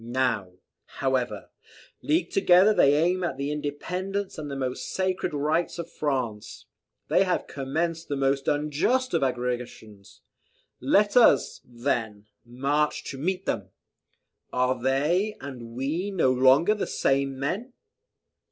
[0.03, 0.53] Now,
[0.97, 1.51] however,
[2.01, 6.65] leagued together, they aim at the independence and the most sacred rights of France.
[7.07, 10.21] They have commenced the most unjust of aggressions.
[10.79, 13.69] Let us, then, march to meet them.
[14.51, 17.73] Are they and we no longer the same men?